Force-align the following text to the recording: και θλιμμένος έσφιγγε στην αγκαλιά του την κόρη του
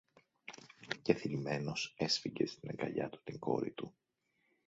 και 1.01 1.13
θλιμμένος 1.13 1.93
έσφιγγε 1.97 2.45
στην 2.45 2.69
αγκαλιά 2.69 3.09
του 3.09 3.21
την 3.23 3.39
κόρη 3.39 3.71
του 3.71 3.93